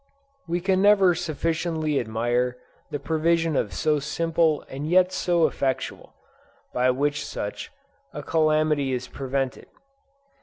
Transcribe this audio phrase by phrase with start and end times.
[0.47, 2.57] We can never sufficiently admire
[2.89, 6.15] the provision so simple and yet so effectual,
[6.73, 7.71] by which such
[8.11, 9.67] a calamity is prevented.